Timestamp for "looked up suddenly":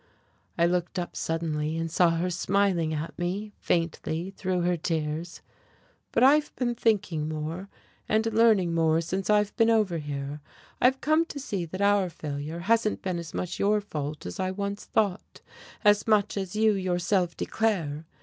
0.65-1.77